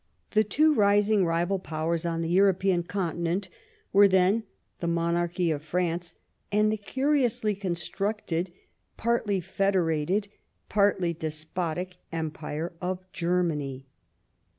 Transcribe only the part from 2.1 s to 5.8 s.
the European conti nent were then the monarchy of